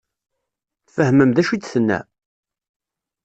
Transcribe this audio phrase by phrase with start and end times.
[0.85, 1.99] Tfehmem d acu i d-tenna?